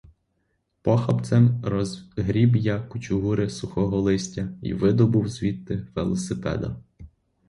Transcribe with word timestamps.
Похапцем 0.83 1.61
розгріб 1.63 2.55
я 2.55 2.79
кучугури 2.79 3.49
сухого 3.49 4.01
листя 4.01 4.49
й 4.61 4.73
видобув 4.73 5.27
звідти 5.27 5.87
велосипеда. 5.95 6.75